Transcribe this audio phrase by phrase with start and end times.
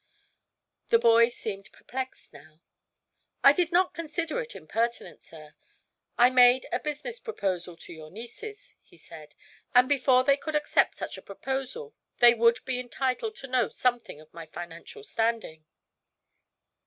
[0.89, 2.63] The boy seemed perplexed, now.
[3.43, 5.53] "I did not consider it impertinent, sir.
[6.17, 9.35] I made a business proposal to your nieces," he said,
[9.75, 14.19] "and before they could accept such a proposal they would be entitled to know something
[14.19, 15.65] of my financial standing."